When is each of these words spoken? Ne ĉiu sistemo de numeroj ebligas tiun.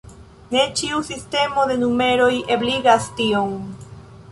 Ne 0.53 0.61
ĉiu 0.79 1.01
sistemo 1.09 1.67
de 1.73 1.77
numeroj 1.83 2.33
ebligas 2.57 3.09
tiun. 3.21 3.57